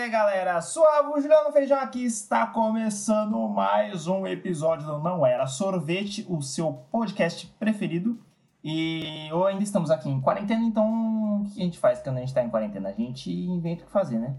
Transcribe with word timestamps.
aí, 0.00 0.08
galera, 0.08 0.60
suave, 0.62 1.08
o 1.10 1.20
Juliano 1.20 1.52
Feijão 1.52 1.78
aqui 1.78 2.02
está 2.02 2.46
começando 2.46 3.46
mais 3.46 4.06
um 4.06 4.26
episódio 4.26 4.86
do 4.86 4.98
Não 4.98 5.24
Era 5.26 5.46
Sorvete, 5.46 6.24
o 6.30 6.40
seu 6.40 6.72
podcast 6.90 7.46
preferido. 7.58 8.18
E 8.64 9.28
ou 9.32 9.46
ainda 9.46 9.62
estamos 9.62 9.90
aqui 9.90 10.08
em 10.08 10.18
quarentena, 10.18 10.64
então 10.64 11.42
o 11.42 11.44
que 11.44 11.60
a 11.60 11.64
gente 11.64 11.78
faz 11.78 12.00
quando 12.00 12.16
a 12.16 12.20
gente 12.20 12.30
está 12.30 12.42
em 12.42 12.48
quarentena? 12.48 12.88
A 12.88 12.92
gente 12.92 13.30
inventa 13.30 13.82
o 13.82 13.86
que 13.86 13.92
fazer, 13.92 14.18
né? 14.18 14.34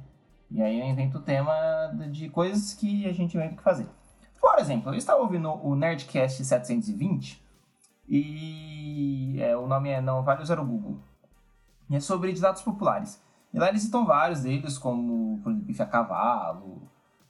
E 0.50 0.60
aí 0.60 0.80
eu 0.80 0.86
invento 0.88 1.20
o 1.20 1.22
tema 1.22 1.54
de 2.10 2.30
coisas 2.30 2.74
que 2.74 3.08
a 3.08 3.14
gente 3.14 3.38
inventa 3.38 3.54
o 3.54 3.58
que 3.58 3.64
fazer. 3.64 3.88
Por 4.42 4.58
exemplo, 4.58 4.92
eu 4.92 4.98
estava 4.98 5.22
ouvindo 5.22 5.52
o 5.52 5.76
Nerdcast 5.76 6.44
720 6.44 7.44
e 8.10 9.38
é, 9.40 9.56
o 9.56 9.68
nome 9.68 9.90
é 9.90 10.02
Não 10.02 10.24
Vale 10.24 10.42
Usar 10.42 10.60
o 10.60 10.66
Google. 10.66 10.98
E 11.92 11.96
é 11.96 12.00
sobre 12.00 12.34
ditados 12.34 12.64
populares. 12.64 13.22
E 13.54 13.60
lá 13.60 13.70
eles 13.70 13.84
citam 13.84 14.06
vários 14.06 14.42
deles, 14.42 14.78
como 14.78 15.40
por 15.42 15.52
exemplo, 15.52 15.68
bife 15.68 15.82
a 15.82 15.86
cavalo 15.86 16.82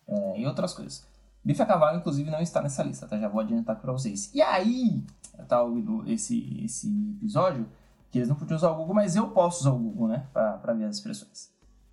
é, 0.08 0.40
e 0.40 0.46
outras 0.46 0.74
coisas. 0.74 1.06
Bife 1.44 1.62
a 1.62 1.66
cavalo, 1.66 1.98
inclusive, 1.98 2.32
não 2.32 2.40
está 2.40 2.62
nessa 2.62 2.82
lista, 2.84 3.06
tá? 3.06 3.18
Já 3.18 3.28
vou 3.28 3.42
adiantar 3.42 3.76
para 3.76 3.92
vocês. 3.92 4.34
E 4.34 4.42
aí, 4.42 5.04
tava 5.48 5.64
ouvindo 5.64 6.10
esse, 6.10 6.64
esse 6.64 6.88
episódio, 7.18 7.68
que 8.10 8.20
eles 8.20 8.30
não 8.30 8.36
podiam 8.36 8.56
usar 8.56 8.70
o 8.70 8.76
Google, 8.76 8.96
mas 8.96 9.16
eu 9.16 9.30
posso 9.32 9.62
usar 9.62 9.72
o 9.72 9.78
Google, 9.78 10.08
né? 10.08 10.26
Para 10.32 10.74
ver 10.74 10.86
as 10.86 10.96
expressões. 10.96 11.52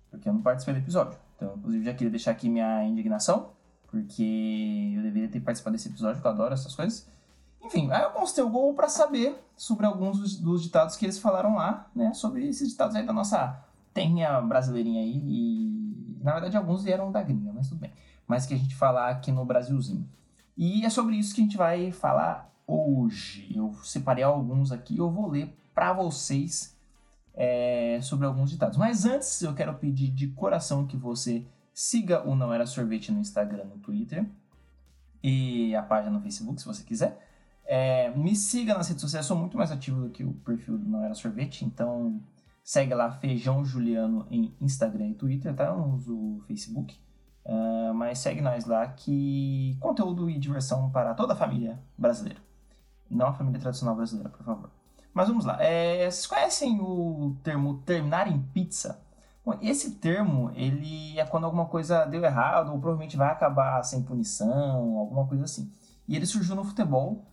Porque 0.09 0.29
eu 0.29 0.33
não 0.33 0.41
participei 0.41 0.75
do 0.75 0.79
episódio. 0.79 1.17
Então, 1.35 1.55
inclusive, 1.57 1.83
já 1.83 1.93
queria 1.93 2.11
deixar 2.11 2.31
aqui 2.31 2.47
minha 2.47 2.83
indignação, 2.85 3.49
porque 3.89 4.93
eu 4.95 5.01
deveria 5.01 5.27
ter 5.27 5.41
participado 5.41 5.75
desse 5.75 5.89
episódio, 5.89 6.15
porque 6.15 6.27
eu 6.27 6.31
adoro 6.31 6.53
essas 6.53 6.73
coisas. 6.73 7.07
Enfim, 7.61 7.91
aí 7.91 8.03
eu 8.03 8.11
consultei 8.11 8.43
o 8.43 8.49
Google 8.49 8.73
para 8.73 8.87
saber 8.87 9.35
sobre 9.55 9.85
alguns 9.85 10.39
dos, 10.39 10.63
ditados 10.63 10.95
que 10.95 11.05
eles 11.05 11.19
falaram 11.19 11.55
lá, 11.55 11.87
né? 11.95 12.13
Sobre 12.13 12.47
esses 12.47 12.69
ditados 12.69 12.95
aí 12.95 13.05
da 13.05 13.13
nossa 13.13 13.59
terrinha 13.93 14.39
brasileirinha 14.41 15.01
aí. 15.01 15.21
E, 15.25 16.17
na 16.23 16.33
verdade, 16.33 16.57
alguns 16.57 16.83
vieram 16.83 17.11
da 17.11 17.21
gringa, 17.21 17.51
mas 17.53 17.69
tudo 17.69 17.79
bem. 17.79 17.91
Mas 18.27 18.45
que 18.45 18.53
a 18.53 18.57
gente 18.57 18.75
fala 18.75 19.09
aqui 19.09 19.31
no 19.31 19.45
Brasilzinho. 19.45 20.07
E 20.57 20.85
é 20.85 20.89
sobre 20.89 21.15
isso 21.15 21.33
que 21.33 21.41
a 21.41 21.43
gente 21.43 21.57
vai 21.57 21.91
falar 21.91 22.51
hoje. 22.67 23.51
Eu 23.55 23.73
separei 23.83 24.23
alguns 24.23 24.71
aqui, 24.71 24.97
eu 24.97 25.09
vou 25.09 25.29
ler 25.29 25.53
para 25.73 25.93
vocês 25.93 26.77
é, 27.33 27.99
sobre 28.01 28.25
alguns 28.25 28.49
ditados. 28.51 28.77
Mas 28.77 29.05
antes, 29.05 29.41
eu 29.41 29.53
quero 29.53 29.73
pedir 29.75 30.09
de 30.11 30.27
coração 30.27 30.85
que 30.85 30.97
você 30.97 31.45
siga 31.73 32.27
o 32.27 32.35
Não 32.35 32.53
Era 32.53 32.65
Sorvete 32.65 33.11
no 33.11 33.19
Instagram, 33.19 33.65
no 33.65 33.77
Twitter 33.77 34.25
e 35.23 35.75
a 35.75 35.81
página 35.81 36.11
no 36.11 36.21
Facebook, 36.21 36.59
se 36.59 36.67
você 36.67 36.83
quiser. 36.83 37.27
É, 37.65 38.09
me 38.11 38.35
siga 38.35 38.73
nas 38.73 38.87
redes 38.87 39.01
sociais, 39.01 39.25
eu 39.25 39.27
sou 39.29 39.37
muito 39.37 39.57
mais 39.57 39.71
ativo 39.71 40.01
do 40.01 40.09
que 40.09 40.23
o 40.23 40.33
perfil 40.33 40.77
do 40.77 40.89
Não 40.89 41.03
Era 41.03 41.13
Sorvete, 41.13 41.63
então 41.63 42.19
segue 42.63 42.93
lá 42.93 43.11
Feijão 43.11 43.63
Juliano 43.65 44.25
em 44.29 44.55
Instagram 44.61 45.09
e 45.09 45.15
Twitter, 45.15 45.55
tá? 45.55 45.65
Eu 45.65 45.77
não 45.77 45.95
uso 45.95 46.43
Facebook, 46.47 46.97
uh, 47.45 47.93
mas 47.93 48.19
segue 48.19 48.41
nós 48.41 48.65
lá 48.65 48.87
que 48.87 49.77
conteúdo 49.79 50.29
e 50.29 50.37
diversão 50.37 50.89
para 50.91 51.13
toda 51.13 51.33
a 51.33 51.35
família 51.35 51.81
brasileira. 51.97 52.39
Não 53.09 53.27
a 53.27 53.33
família 53.33 53.59
tradicional 53.59 53.95
brasileira, 53.95 54.29
por 54.29 54.43
favor. 54.43 54.69
Mas 55.13 55.27
vamos 55.27 55.43
lá. 55.43 55.61
É, 55.61 56.09
vocês 56.09 56.25
conhecem 56.25 56.79
o 56.79 57.35
termo 57.43 57.79
terminar 57.79 58.27
em 58.27 58.41
pizza? 58.41 59.01
Bom, 59.43 59.57
esse 59.61 59.95
termo, 59.95 60.51
ele 60.55 61.19
é 61.19 61.25
quando 61.25 61.45
alguma 61.45 61.65
coisa 61.65 62.05
deu 62.05 62.23
errado 62.23 62.71
ou 62.71 62.79
provavelmente 62.79 63.17
vai 63.17 63.29
acabar 63.29 63.83
sem 63.83 64.03
punição, 64.03 64.97
alguma 64.97 65.27
coisa 65.27 65.43
assim. 65.43 65.71
E 66.07 66.15
ele 66.15 66.25
surgiu 66.25 66.55
no 66.55 66.63
futebol 66.63 67.25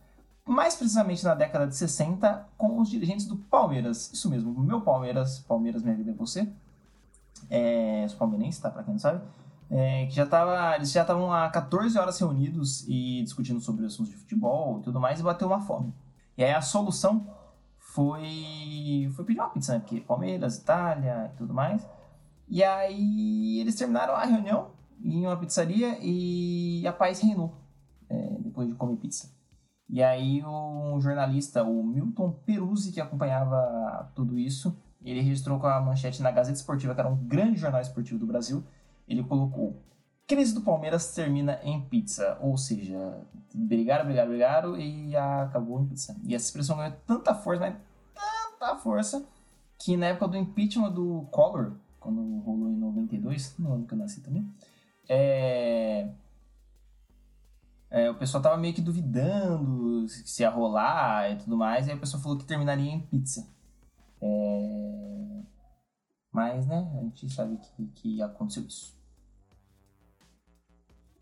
mais 0.49 0.75
precisamente 0.75 1.23
na 1.23 1.35
década 1.35 1.67
de 1.67 1.75
60, 1.75 2.47
com 2.57 2.79
os 2.79 2.89
dirigentes 2.89 3.25
do 3.25 3.37
Palmeiras. 3.37 4.11
Isso 4.11 4.29
mesmo, 4.29 4.53
meu 4.59 4.81
Palmeiras, 4.81 5.39
Palmeiras 5.39 5.83
Minha 5.83 5.95
Vida 5.95 6.11
é 6.11 6.13
Você. 6.13 6.51
É, 7.49 8.05
sou 8.09 8.17
palmeirense, 8.17 8.61
tá? 8.61 8.69
Pra 8.69 8.83
quem 8.83 8.93
não 8.93 8.99
sabe. 8.99 9.21
É, 9.69 10.07
que 10.07 10.15
já 10.15 10.25
tava, 10.25 10.75
eles 10.75 10.91
já 10.91 11.01
estavam 11.01 11.31
há 11.31 11.47
14 11.49 11.97
horas 11.97 12.19
reunidos 12.19 12.83
e 12.87 13.21
discutindo 13.23 13.61
sobre 13.61 13.85
assuntos 13.85 14.11
de 14.11 14.17
futebol 14.17 14.79
e 14.79 14.81
tudo 14.81 14.99
mais, 14.99 15.19
e 15.19 15.23
bateu 15.23 15.47
uma 15.47 15.61
fome. 15.61 15.93
E 16.35 16.43
aí 16.43 16.51
a 16.51 16.61
solução 16.61 17.27
foi, 17.77 19.11
foi 19.15 19.25
pedir 19.25 19.39
uma 19.39 19.49
pizza, 19.49 19.73
né? 19.73 19.79
Porque 19.79 20.01
Palmeiras, 20.01 20.57
Itália 20.57 21.31
e 21.33 21.37
tudo 21.37 21.53
mais. 21.53 21.87
E 22.47 22.63
aí 22.63 23.59
eles 23.59 23.75
terminaram 23.75 24.15
a 24.15 24.25
reunião 24.25 24.71
em 25.03 25.25
uma 25.25 25.37
pizzaria 25.37 25.97
e 26.01 26.85
a 26.87 26.91
paz 26.91 27.19
reinou 27.19 27.53
é, 28.09 28.37
depois 28.39 28.67
de 28.67 28.73
comer 28.73 28.95
pizza. 28.95 29.29
E 29.89 30.03
aí 30.03 30.43
um 30.45 30.99
jornalista, 31.01 31.63
o 31.63 31.83
Milton 31.83 32.31
Peruzzi, 32.45 32.91
que 32.91 33.01
acompanhava 33.01 34.11
tudo 34.13 34.37
isso, 34.37 34.77
ele 35.03 35.21
registrou 35.21 35.59
com 35.59 35.67
a 35.67 35.81
manchete 35.81 36.21
na 36.21 36.31
Gazeta 36.31 36.57
Esportiva, 36.57 36.93
que 36.93 36.99
era 36.99 37.09
um 37.09 37.15
grande 37.15 37.57
jornal 37.57 37.81
esportivo 37.81 38.19
do 38.19 38.27
Brasil, 38.27 38.63
ele 39.07 39.23
colocou 39.23 39.81
crise 40.29 40.53
do 40.53 40.61
Palmeiras 40.61 41.11
termina 41.15 41.59
em 41.63 41.81
pizza, 41.81 42.37
ou 42.39 42.55
seja, 42.55 43.17
brigaram, 43.51 44.05
brigaram, 44.05 44.29
brigaram 44.29 44.77
e 44.77 45.15
acabou 45.15 45.81
em 45.81 45.87
pizza. 45.87 46.15
E 46.23 46.35
essa 46.35 46.45
expressão 46.45 46.77
ganhou 46.77 46.95
tanta 47.07 47.33
força, 47.33 47.61
mas 47.61 47.75
tanta 48.13 48.75
força, 48.75 49.25
que 49.79 49.97
na 49.97 50.05
época 50.05 50.27
do 50.27 50.37
impeachment 50.37 50.91
do 50.91 51.27
Collor, 51.31 51.71
quando 51.99 52.21
rolou 52.41 52.69
em 52.69 52.75
92, 52.75 53.57
no 53.57 53.73
ano 53.73 53.87
que 53.87 53.93
eu 53.95 53.97
nasci 53.97 54.21
também, 54.21 54.47
é, 55.09 56.07
é, 57.91 58.09
o 58.09 58.15
pessoal 58.15 58.43
tava 58.43 58.57
meio 58.57 58.73
que 58.73 58.81
duvidando 58.81 60.07
se 60.07 60.43
ia 60.43 60.49
rolar 60.49 61.31
e 61.31 61.37
tudo 61.37 61.57
mais, 61.57 61.87
e 61.87 61.91
aí 61.91 61.97
o 61.97 61.99
pessoal 61.99 62.21
falou 62.21 62.37
que 62.37 62.45
terminaria 62.45 62.91
em 62.91 62.99
pizza. 62.99 63.47
É... 64.21 65.41
Mas, 66.31 66.67
né, 66.67 66.87
a 66.95 67.01
gente 67.01 67.29
sabe 67.29 67.57
que, 67.57 67.85
que 67.95 68.21
aconteceu 68.21 68.63
isso. 68.63 68.97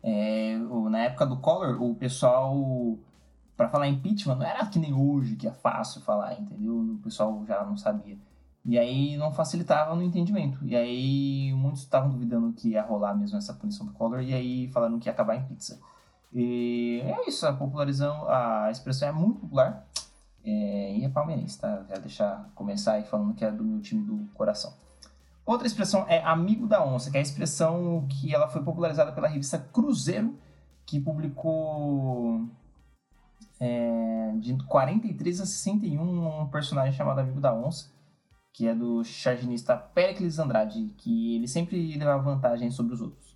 É, 0.02 0.56
na 0.90 1.00
época 1.00 1.26
do 1.26 1.38
Collor, 1.38 1.82
o 1.82 1.94
pessoal, 1.94 2.98
para 3.56 3.68
falar 3.68 3.88
impeachment, 3.88 4.36
não 4.36 4.46
era 4.46 4.66
que 4.66 4.78
nem 4.78 4.92
hoje, 4.92 5.36
que 5.36 5.48
é 5.48 5.52
fácil 5.52 6.02
falar, 6.02 6.38
entendeu? 6.38 6.78
O 6.78 6.98
pessoal 6.98 7.44
já 7.46 7.64
não 7.64 7.76
sabia. 7.76 8.18
E 8.64 8.78
aí 8.78 9.16
não 9.16 9.32
facilitava 9.32 9.94
no 9.96 10.02
entendimento. 10.02 10.64
E 10.64 10.76
aí 10.76 11.52
muitos 11.54 11.80
estavam 11.80 12.10
duvidando 12.10 12.52
que 12.52 12.70
ia 12.70 12.82
rolar 12.82 13.14
mesmo 13.14 13.38
essa 13.38 13.54
punição 13.54 13.86
do 13.86 13.92
Collor, 13.92 14.20
e 14.20 14.34
aí 14.34 14.68
falaram 14.68 14.98
que 14.98 15.08
ia 15.08 15.12
acabar 15.12 15.36
em 15.36 15.44
pizza. 15.46 15.80
E 16.32 17.00
é 17.04 17.28
isso, 17.28 17.46
a 17.46 17.52
popularização, 17.52 18.28
a 18.28 18.70
expressão 18.70 19.08
é 19.08 19.12
muito 19.12 19.40
popular 19.40 19.86
é, 20.44 20.96
e 20.96 21.04
é 21.04 21.08
palmeirense, 21.08 21.58
tá? 21.58 21.84
Já 21.88 21.96
deixar 21.96 22.50
começar 22.54 22.92
aí 22.94 23.04
falando 23.04 23.34
que 23.34 23.44
é 23.44 23.50
do 23.50 23.64
meu 23.64 23.80
time 23.80 24.04
do 24.04 24.28
coração. 24.34 24.72
Outra 25.44 25.66
expressão 25.66 26.04
é 26.08 26.22
amigo 26.22 26.66
da 26.66 26.84
onça, 26.84 27.10
que 27.10 27.16
é 27.16 27.20
a 27.20 27.22
expressão 27.22 28.06
que 28.08 28.34
ela 28.34 28.48
foi 28.48 28.62
popularizada 28.62 29.12
pela 29.12 29.28
revista 29.28 29.58
Cruzeiro, 29.58 30.38
que 30.84 31.00
publicou 31.00 32.46
é, 33.60 34.34
de 34.38 34.56
43 34.66 35.40
a 35.40 35.46
61 35.46 36.42
um 36.42 36.48
personagem 36.48 36.92
chamado 36.92 37.20
Amigo 37.20 37.40
da 37.40 37.54
Onça, 37.54 37.90
que 38.52 38.66
é 38.66 38.74
do 38.74 39.04
charginista 39.04 39.76
Pericles 39.76 40.38
Andrade, 40.38 40.94
que 40.98 41.36
ele 41.36 41.48
sempre 41.48 41.96
levava 41.96 42.22
vantagem 42.22 42.70
sobre 42.70 42.94
os 42.94 43.00
outros. 43.00 43.27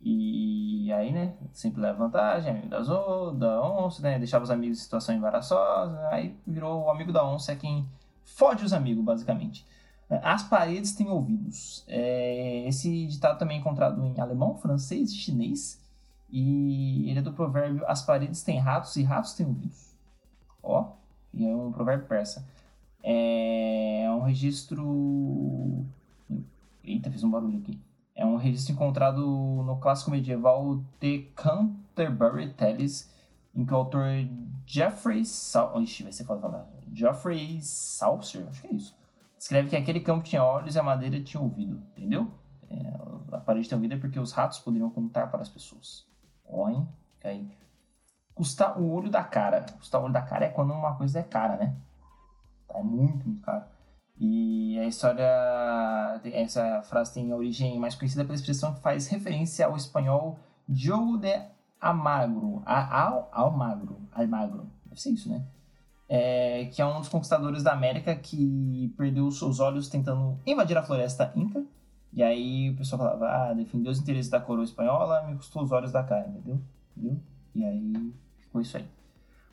E 0.00 0.92
aí, 0.92 1.10
né, 1.10 1.34
sempre 1.52 1.80
leva 1.80 1.98
vantagem, 1.98 2.52
amigo 2.52 2.68
da, 2.68 2.82
zo, 2.82 3.32
da 3.32 3.60
onça, 3.60 4.02
né, 4.02 4.18
deixava 4.18 4.44
os 4.44 4.50
amigos 4.50 4.78
em 4.78 4.82
situação 4.82 5.14
embaraçosa, 5.14 5.98
aí 6.10 6.36
virou 6.46 6.84
o 6.84 6.90
amigo 6.90 7.12
da 7.12 7.26
onça, 7.26 7.52
é 7.52 7.56
quem 7.56 7.88
fode 8.24 8.64
os 8.64 8.72
amigos, 8.72 9.04
basicamente. 9.04 9.66
As 10.08 10.44
paredes 10.44 10.94
têm 10.94 11.08
ouvidos. 11.08 11.84
É, 11.88 12.68
esse 12.68 13.06
ditado 13.06 13.38
também 13.38 13.56
é 13.56 13.60
encontrado 13.60 14.04
em 14.06 14.20
alemão, 14.20 14.56
francês 14.56 15.10
e 15.10 15.16
chinês, 15.16 15.82
e 16.30 17.08
ele 17.10 17.18
é 17.18 17.22
do 17.22 17.32
provérbio 17.32 17.84
as 17.86 18.02
paredes 18.02 18.42
têm 18.42 18.58
ratos 18.58 18.96
e 18.96 19.02
ratos 19.02 19.34
têm 19.34 19.46
ouvidos. 19.46 19.94
Ó, 20.62 20.92
e 21.32 21.44
é 21.44 21.54
um 21.54 21.72
provérbio 21.72 22.06
persa. 22.06 22.46
É 23.02 24.06
um 24.10 24.20
registro... 24.20 25.84
Eita, 26.84 27.10
fiz 27.10 27.24
um 27.24 27.30
barulho 27.30 27.58
aqui. 27.58 27.80
É 28.16 28.24
um 28.24 28.36
registro 28.36 28.72
encontrado 28.72 29.20
no 29.20 29.76
clássico 29.76 30.10
medieval 30.10 30.82
The 30.98 31.26
Canterbury 31.36 32.54
Tales, 32.54 33.12
em 33.54 33.64
que 33.64 33.72
o 33.72 33.76
autor 33.76 34.06
Geoffrey 34.64 35.24
Sal... 35.24 35.80
Ixi, 35.82 36.02
vai 36.02 36.12
ser 36.12 36.24
foda 36.24 36.40
falar. 36.40 36.66
Geoffrey 36.92 37.60
Saucer, 37.60 38.46
acho 38.48 38.62
que 38.62 38.68
é 38.68 38.72
isso. 38.72 38.96
Escreve 39.38 39.68
que 39.68 39.76
aquele 39.76 40.00
campo 40.00 40.24
tinha 40.24 40.42
olhos 40.42 40.74
e 40.74 40.78
a 40.78 40.82
madeira 40.82 41.20
tinha 41.22 41.42
ouvido, 41.42 41.82
entendeu? 41.94 42.30
É, 42.70 43.36
a 43.36 43.38
parede 43.38 43.68
tem 43.68 43.76
ouvido 43.76 43.94
é 43.94 43.98
porque 43.98 44.18
os 44.18 44.32
ratos 44.32 44.58
poderiam 44.58 44.88
contar 44.88 45.26
para 45.26 45.42
as 45.42 45.48
pessoas. 45.50 46.06
Ó, 46.48 46.68
hein? 46.70 46.88
Aí. 47.22 47.46
Custar 48.34 48.80
o 48.80 48.90
olho 48.90 49.10
da 49.10 49.22
cara. 49.22 49.66
Custar 49.78 50.00
o 50.00 50.04
olho 50.04 50.12
da 50.12 50.22
cara 50.22 50.46
é 50.46 50.48
quando 50.48 50.72
uma 50.72 50.96
coisa 50.96 51.20
é 51.20 51.22
cara, 51.22 51.56
né? 51.56 51.76
É 52.70 52.82
muito, 52.82 53.26
muito 53.26 53.42
caro. 53.42 53.64
E 54.18 54.78
a 54.78 54.86
história, 54.86 55.26
essa 56.32 56.82
frase 56.82 57.12
tem 57.12 57.32
origem 57.32 57.78
mais 57.78 57.94
conhecida 57.94 58.24
pela 58.24 58.34
expressão 58.34 58.74
que 58.74 58.80
faz 58.80 59.08
referência 59.08 59.66
ao 59.66 59.76
espanhol 59.76 60.38
Diogo 60.68 61.18
de 61.18 61.38
Amagro, 61.80 62.62
Al, 62.64 63.28
Almagro, 63.32 64.00
Almagro, 64.12 64.66
deve 64.86 65.00
ser 65.00 65.10
isso, 65.10 65.28
né? 65.28 65.44
É, 66.08 66.66
que 66.66 66.80
é 66.80 66.86
um 66.86 66.98
dos 66.98 67.08
conquistadores 67.08 67.62
da 67.62 67.72
América 67.72 68.14
que 68.14 68.94
perdeu 68.96 69.30
seus 69.30 69.60
olhos 69.60 69.88
tentando 69.88 70.38
invadir 70.46 70.78
a 70.78 70.82
floresta 70.82 71.32
inca 71.34 71.64
E 72.12 72.22
aí 72.22 72.70
o 72.70 72.76
pessoal 72.76 73.02
falava, 73.02 73.26
ah, 73.26 73.52
defendeu 73.52 73.90
os 73.90 73.98
interesses 73.98 74.30
da 74.30 74.40
coroa 74.40 74.64
espanhola, 74.64 75.22
me 75.26 75.36
custou 75.36 75.62
os 75.62 75.72
olhos 75.72 75.92
da 75.92 76.04
cara, 76.04 76.28
entendeu? 76.28 76.60
entendeu? 76.96 77.20
E 77.54 77.64
aí 77.64 78.14
ficou 78.38 78.60
isso 78.60 78.76
aí. 78.76 78.86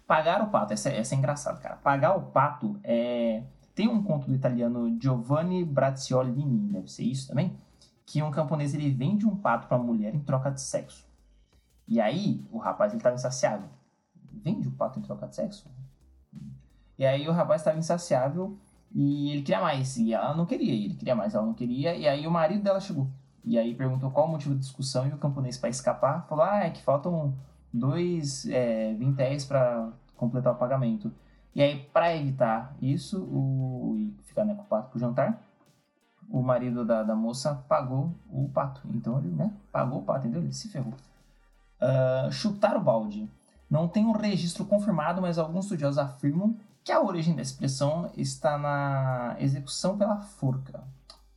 Pagar 0.06 0.42
o 0.42 0.48
pato, 0.48 0.74
essa, 0.74 0.90
essa 0.90 1.16
é 1.16 1.18
engraçada, 1.18 1.60
cara. 1.60 1.76
Pagar 1.78 2.16
o 2.16 2.22
pato 2.24 2.80
é. 2.84 3.44
Tem 3.76 3.88
um 3.88 4.04
conto 4.04 4.28
do 4.28 4.36
italiano 4.36 4.96
Giovanni 5.00 5.64
Bracciolini, 5.66 6.72
deve 6.72 6.92
ser 6.92 7.04
isso 7.04 7.28
também, 7.28 7.58
que 8.06 8.22
um 8.22 8.30
camponês 8.30 8.74
ele 8.74 8.92
vende 8.92 9.26
um 9.26 9.36
pato 9.36 9.68
para 9.68 9.78
mulher 9.78 10.14
em 10.14 10.20
troca 10.20 10.52
de 10.52 10.62
sexo. 10.62 11.08
E 11.88 12.00
aí 12.00 12.46
o 12.52 12.58
rapaz 12.58 12.92
ele 12.92 13.00
estava 13.00 13.16
insaciável. 13.16 13.70
Vende 14.32 14.68
o 14.68 14.72
pato 14.72 15.00
em 15.00 15.02
troca 15.02 15.28
de 15.28 15.36
sexo? 15.36 15.70
E 16.98 17.06
aí 17.06 17.28
o 17.28 17.32
rapaz 17.32 17.62
estava 17.62 17.78
insaciável 17.78 18.58
e 18.94 19.32
ele 19.32 19.42
queria 19.42 19.62
mais. 19.62 19.98
E 19.98 20.14
ela 20.14 20.36
não 20.36 20.46
queria, 20.46 20.74
ele 20.74 20.94
queria 20.94 21.16
mais, 21.16 21.34
ela 21.34 21.46
não 21.46 21.54
queria. 21.54 21.96
E 21.96 22.08
aí 22.08 22.28
o 22.28 22.32
marido 22.32 22.64
dela 22.64 22.80
chegou. 22.80 23.10
E 23.44 23.58
aí 23.58 23.74
perguntou 23.76 24.12
qual 24.12 24.28
o 24.28 24.30
motivo 24.30 24.54
da 24.54 24.60
discussão 24.60 25.08
e 25.08 25.12
o 25.12 25.18
camponês, 25.18 25.58
para 25.58 25.70
escapar, 25.70 26.26
falou: 26.28 26.46
Ah, 26.46 26.64
é 26.64 26.70
que 26.70 26.82
faltam 26.82 27.34
dois 27.74 28.48
é, 28.48 28.94
vintéis 28.94 29.46
para 29.46 29.92
completar 30.16 30.54
o 30.54 30.58
pagamento. 30.58 31.12
E 31.56 31.62
aí, 31.62 31.80
para 31.94 32.16
evitar 32.16 32.76
isso 32.82 33.22
o, 33.24 33.96
e 33.98 34.24
ficar 34.24 34.44
né, 34.44 34.56
com 34.56 34.64
o 34.64 34.66
pato 34.66 34.90
pro 34.90 35.00
jantar, 35.00 35.40
o 36.30 36.42
marido 36.42 36.84
da, 36.84 37.04
da 37.04 37.16
moça 37.16 37.54
pagou 37.68 38.14
o 38.30 38.50
pato. 38.50 38.82
Então 38.94 39.20
ele 39.20 39.30
né, 39.30 39.54
pagou 39.72 40.00
o 40.00 40.04
pato, 40.04 40.22
entendeu? 40.22 40.42
Ele 40.42 40.54
se 40.54 40.68
ferrou. 40.70 40.94
Uh, 41.80 42.32
chutar 42.32 42.76
o 42.76 42.82
balde. 42.82 43.30
Não 43.70 43.88
tem 43.88 44.06
um 44.06 44.12
registro 44.12 44.66
confirmado, 44.66 45.22
mas 45.22 45.38
alguns 45.38 45.66
estudiosos 45.66 45.98
afirmam 46.00 46.58
que 46.84 46.92
a 46.92 47.02
origem 47.02 47.36
da 47.36 47.42
expressão 47.42 48.10
está 48.18 48.58
na 48.58 49.36
execução 49.40 49.98
pela 49.98 50.18
forca. 50.18 50.84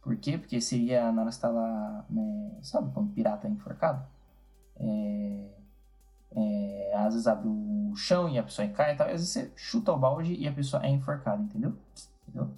Por 0.01 0.17
quê? 0.17 0.39
Porque 0.39 0.61
seria 0.61 1.11
na 1.13 1.23
hora 1.23 1.31
que 1.31 1.37
está 1.37 1.49
lá, 1.49 2.05
né, 2.09 2.51
sabe 2.63 2.91
quando 2.93 3.13
pirata 3.13 3.47
é 3.47 3.51
enforcado? 3.51 4.05
É, 4.77 5.56
é, 6.37 6.93
às 6.95 7.15
vezes 7.15 7.27
abre 7.27 7.49
o 7.49 7.95
chão 7.97 8.29
e 8.29 8.39
a 8.39 8.43
pessoa 8.43 8.69
cai 8.69 8.95
e 8.95 8.97
tal, 8.97 9.07
às 9.07 9.13
vezes 9.13 9.29
você 9.31 9.51
chuta 9.57 9.93
o 9.93 9.99
balde 9.99 10.35
e 10.35 10.47
a 10.47 10.53
pessoa 10.53 10.85
é 10.85 10.91
enforcada, 10.91 11.43
entendeu? 11.43 11.75
entendeu? 12.29 12.51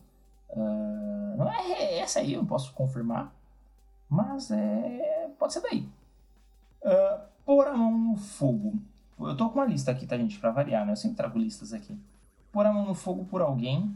Uh, 0.51 1.37
não 1.37 1.51
é 1.51 1.99
essa 1.99 2.19
aí, 2.19 2.35
eu 2.35 2.41
não 2.41 2.47
posso 2.47 2.73
confirmar, 2.73 3.33
mas 4.09 4.51
é, 4.51 5.31
pode 5.39 5.53
ser 5.53 5.61
daí. 5.61 5.89
Uh, 6.83 7.21
pôr 7.45 7.69
a 7.69 7.77
mão 7.77 7.97
no 7.97 8.17
fogo. 8.17 8.75
Eu 9.21 9.37
tô 9.37 9.49
com 9.49 9.59
uma 9.59 9.67
lista 9.67 9.91
aqui, 9.91 10.07
tá, 10.07 10.17
gente, 10.17 10.39
pra 10.39 10.51
variar, 10.51 10.85
né? 10.85 10.93
Eu 10.93 10.97
sempre 10.97 11.17
trago 11.17 11.39
listas 11.39 11.73
aqui. 11.73 11.99
Pôr 12.53 12.67
a 12.67 12.73
mão 12.73 12.85
no 12.85 12.95
fogo 12.95 13.25
por 13.25 13.43
alguém 13.43 13.95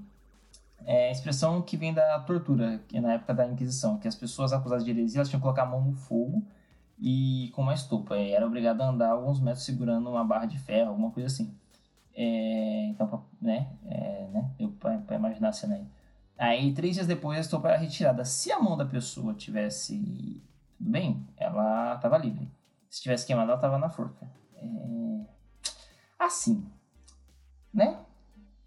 é 0.85 1.09
a 1.09 1.13
expressão 1.13 1.63
que 1.63 1.77
vem 1.77 1.95
da 1.95 2.19
tortura, 2.21 2.81
que 2.89 2.99
é 2.99 3.01
na 3.01 3.15
época 3.15 3.33
da 3.33 3.47
Inquisição, 3.47 3.99
que 3.99 4.09
as 4.09 4.17
pessoas 4.17 4.53
acusadas 4.53 4.85
de 4.85 4.91
heresia 4.91 5.19
elas 5.19 5.29
tinham 5.29 5.41
que 5.41 5.45
colocar 5.45 5.63
a 5.63 5.67
mão 5.67 5.81
no 5.81 5.93
fogo 5.93 6.43
e 7.03 7.51
com 7.51 7.63
uma 7.63 7.75
estupa. 7.75 8.17
E 8.17 8.31
era 8.31 8.47
obrigado 8.47 8.81
a 8.81 8.89
andar 8.89 9.11
alguns 9.11 9.41
metros 9.41 9.65
segurando 9.65 10.09
uma 10.09 10.25
barra 10.25 10.47
de 10.47 10.57
ferro, 10.57 10.91
alguma 10.91 11.11
coisa 11.11 11.27
assim. 11.27 11.53
É, 12.15 12.87
então, 12.87 13.27
né, 13.41 13.73
é, 13.87 14.29
né, 14.29 14.51
deu 14.57 14.71
pra, 14.71 14.97
pra, 14.99 15.17
imaginar 15.17 15.49
a 15.49 15.53
cena 15.53 15.75
aí. 15.75 15.87
Aí, 16.39 16.73
três 16.73 16.95
dias 16.95 17.07
depois, 17.07 17.37
a 17.39 17.41
estupa 17.41 17.69
era 17.69 17.77
retirada. 17.77 18.25
Se 18.25 18.53
a 18.53 18.61
mão 18.61 18.77
da 18.77 18.87
pessoa 18.87 19.35
tivesse 19.35 20.41
tudo 20.79 20.91
bem, 20.91 21.27
ela 21.37 21.97
estava 21.97 22.17
livre. 22.19 22.49
Se 22.89 23.03
tivesse 23.03 23.27
queimado, 23.27 23.51
ela 23.51 23.59
estava 23.59 23.79
na 23.79 23.89
forca. 23.89 24.31
É... 24.55 25.27
Assim, 26.19 26.65
né? 27.75 27.99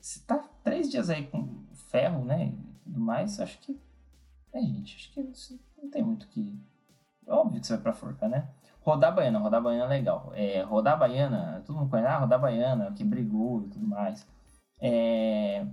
Se 0.01 0.21
tá 0.25 0.37
três 0.61 0.89
dias 0.89 1.09
aí 1.09 1.27
com 1.27 1.63
ferro, 1.89 2.25
né, 2.25 2.47
e 2.47 2.79
tudo 2.83 2.99
mais, 2.99 3.39
acho 3.39 3.57
que... 3.59 3.79
É, 4.51 4.59
gente, 4.59 4.95
acho 4.95 5.11
que 5.13 5.59
não 5.81 5.89
tem 5.89 6.03
muito 6.03 6.27
que 6.27 6.57
Óbvio 7.27 7.60
que 7.60 7.68
você 7.68 7.74
vai 7.74 7.83
pra 7.83 7.94
forca, 7.94 8.27
né? 8.27 8.50
Rodar 8.81 9.16
baiana, 9.16 9.39
rodar 9.39 9.62
baiana 9.62 9.86
é 9.86 9.98
legal. 9.98 10.31
É, 10.36 10.62
rodar 10.62 10.98
baiana, 10.98 11.63
todo 11.66 11.77
mundo 11.77 11.89
conhece, 11.89 12.07
ah, 12.07 12.19
rodar 12.19 12.39
baiana, 12.39 12.92
que 12.92 13.04
brigou 13.04 13.63
e 13.63 13.69
tudo 13.69 13.88
mais. 13.88 14.27
É, 14.80 15.66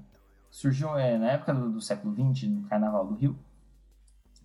surgiu 0.50 0.96
é, 0.96 1.18
na 1.18 1.32
época 1.32 1.52
do, 1.52 1.70
do, 1.70 1.80
século 1.80 2.14
XX, 2.14 2.48
no 2.48 2.62
Carnaval 2.68 3.06
do 3.06 3.14
Rio, 3.14 3.38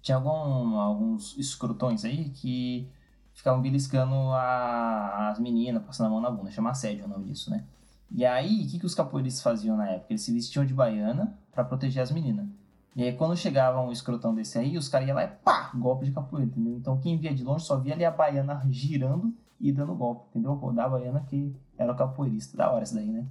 tinha 0.02 0.18
algum, 0.18 0.78
alguns 0.78 1.38
escrotões 1.38 2.04
aí 2.04 2.30
que 2.30 2.92
ficavam 3.34 3.62
beliscando 3.62 4.16
a, 4.34 5.30
as 5.30 5.40
meninas, 5.40 5.84
passando 5.84 6.08
a 6.08 6.10
mão 6.10 6.22
na 6.22 6.32
bunda, 6.32 6.52
chama 6.52 6.72
assédio 6.72 7.06
o 7.06 7.08
nome 7.08 7.26
disso, 7.26 7.50
né? 7.50 7.66
E 8.12 8.26
aí, 8.26 8.64
o 8.64 8.68
que, 8.70 8.80
que 8.80 8.86
os 8.86 8.96
capoeiristas 8.96 9.44
faziam 9.44 9.78
na 9.78 9.90
época? 9.90 10.14
Eles 10.14 10.22
se 10.24 10.34
vestiam 10.34 10.66
de 10.66 10.74
baiana 10.74 11.38
para 11.52 11.64
proteger 11.64 12.02
as 12.02 12.12
meninas. 12.12 12.48
E 12.96 13.04
aí, 13.04 13.14
quando 13.14 13.38
chegava 13.38 13.80
um 13.80 13.92
escrotão 13.92 14.34
desse 14.34 14.58
aí, 14.58 14.76
os 14.76 14.90
caras 14.90 15.08
iam 15.08 15.16
lá 15.16 15.24
e 15.24 15.28
pá, 15.28 15.72
golpe 15.76 16.06
de 16.06 16.12
capoeira, 16.12 16.50
entendeu? 16.50 16.76
Então, 16.76 16.98
quem 16.98 17.18
via 17.18 17.34
de 17.34 17.44
longe 17.44 17.64
só 17.64 17.78
via 17.78 17.94
ali 17.94 18.04
a 18.04 18.10
baiana 18.10 18.60
girando 18.70 19.34
e 19.60 19.72
dando 19.72 19.94
golpe, 19.94 20.26
entendeu? 20.30 20.54
Rodar 20.54 20.88
a 20.88 20.90
baiana 20.90 21.24
que 21.30 21.56
era 21.78 21.92
o 21.92 21.96
capoeirista. 21.96 22.58
Da 22.58 22.72
hora 22.72 22.84
isso 22.84 22.96
daí, 22.96 23.06
né? 23.06 23.26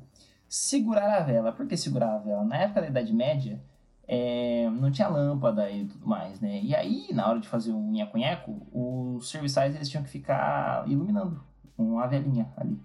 Segurar 0.48 1.16
a 1.16 1.20
vela. 1.20 1.52
Por 1.52 1.66
que 1.66 1.76
segurar 1.76 2.14
a 2.14 2.18
vela? 2.18 2.44
Na 2.44 2.56
época 2.58 2.80
da 2.80 2.86
Idade 2.86 3.12
Média, 3.12 3.60
é, 4.06 4.70
não 4.70 4.90
tinha 4.90 5.08
lâmpada 5.08 5.68
e 5.68 5.84
tudo 5.86 6.06
mais, 6.06 6.40
né? 6.40 6.60
E 6.62 6.74
aí, 6.74 7.08
na 7.12 7.28
hora 7.28 7.40
de 7.40 7.48
fazer 7.48 7.72
um 7.72 7.90
nheco-nheco, 7.90 8.68
os 8.72 9.28
serviçais 9.28 9.74
eles 9.74 9.88
tinham 9.88 10.04
que 10.04 10.10
ficar 10.10 10.88
iluminando 10.88 11.42
com 11.76 11.98
a 11.98 12.06
velinha 12.06 12.52
ali. 12.56 12.78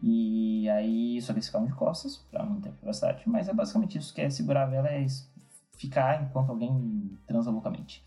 E 0.00 0.68
aí, 0.70 1.20
só 1.22 1.32
que 1.32 1.38
eles 1.38 1.46
ficavam 1.46 1.66
de 1.66 1.74
costas, 1.74 2.18
pra 2.30 2.44
não 2.44 2.60
ter 2.60 2.70
privacidade. 2.70 3.22
Mas 3.26 3.48
é 3.48 3.52
basicamente 3.52 3.98
isso 3.98 4.14
que 4.14 4.20
é 4.20 4.30
segurar 4.30 4.62
a 4.64 4.66
vela, 4.66 4.88
é 4.88 5.00
isso 5.00 5.33
ficar 5.76 6.22
enquanto 6.22 6.50
alguém 6.50 7.18
transa 7.26 7.50
loucamente. 7.50 8.04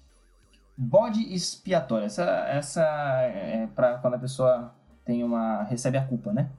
Bode 0.78 1.34
expiatório. 1.34 2.06
Essa, 2.06 2.24
essa 2.48 2.84
é 3.22 3.68
para 3.68 3.98
quando 3.98 4.14
a 4.16 4.20
pessoa 4.20 4.74
tem 5.04 5.24
uma 5.24 5.64
recebe 5.64 5.98
a 5.98 6.06
culpa, 6.06 6.32
né? 6.34 6.52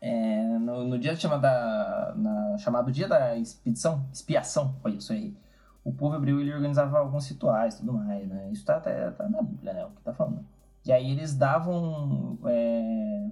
É, 0.00 0.58
no, 0.58 0.84
no, 0.84 0.98
dia 0.98 1.16
chamada, 1.16 2.14
na, 2.16 2.56
chamado 2.58 2.92
dia 2.92 3.08
da 3.08 3.36
expedição, 3.36 4.06
expiação, 4.12 4.76
olha 4.84 4.96
isso 4.96 5.12
aí. 5.12 5.36
O 5.84 5.92
povo 5.92 6.16
hebreu 6.16 6.40
ele 6.40 6.52
organizava 6.52 6.98
alguns 6.98 7.28
rituais 7.28 7.76
tudo 7.76 7.92
mais, 7.92 8.28
né? 8.28 8.50
Isso 8.52 8.64
tá, 8.64 8.80
tá, 8.80 9.12
tá, 9.12 9.28
na 9.28 9.42
Bíblia, 9.42 9.72
né? 9.72 9.84
O 9.84 9.90
que 9.90 10.02
tá 10.02 10.12
falando. 10.12 10.44
E 10.84 10.92
aí 10.92 11.10
eles 11.10 11.34
davam. 11.36 12.38
É, 12.46 13.30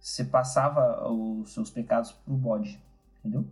você 0.00 0.24
passava 0.24 1.08
os 1.08 1.52
seus 1.52 1.70
pecados 1.70 2.12
pro 2.12 2.34
bode, 2.34 2.82
entendeu? 3.20 3.44